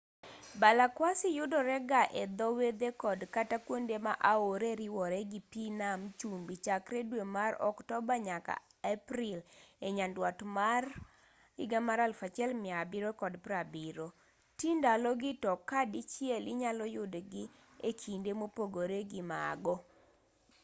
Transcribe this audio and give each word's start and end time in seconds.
balakwasi 0.61 1.27
yudore 1.37 1.77
ga 1.89 2.03
e 2.21 2.23
dho 2.37 2.47
wedhe 2.59 2.89
kod 3.03 3.19
kata 3.35 3.57
kuonde 3.65 3.95
ma 4.05 4.13
aore 4.31 4.69
riworee 4.81 5.25
gi 5.31 5.39
pi 5.51 5.63
nam 5.79 5.99
chumbi 6.19 6.55
chakre 6.65 6.99
dwe 7.09 7.23
mar 7.35 7.51
oktoba 7.69 8.13
nyaka 8.27 8.53
april 8.95 9.37
e 9.87 9.89
nyanduat 9.97 10.39
mar 10.57 10.83
1770 11.57 14.05
ti 14.57 14.69
ndalo 14.79 15.09
gi 15.21 15.31
to 15.43 15.51
ka 15.69 15.79
dichiel 15.93 16.43
inyalo 16.53 16.85
yudgi 16.95 17.43
e 17.89 17.91
kinde 18.01 18.31
mopogore 18.39 18.99
gi 19.11 19.21
mago 19.31 19.75